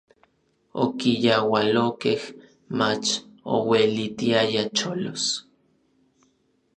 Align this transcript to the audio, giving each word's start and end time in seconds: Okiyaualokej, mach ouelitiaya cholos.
Okiyaualokej, 0.83 2.21
mach 2.77 3.07
ouelitiaya 3.55 4.63
cholos. 4.77 5.25